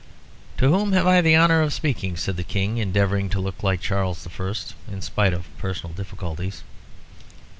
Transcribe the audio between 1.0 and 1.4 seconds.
I the